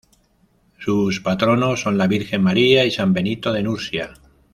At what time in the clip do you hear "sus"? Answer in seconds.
0.79-1.19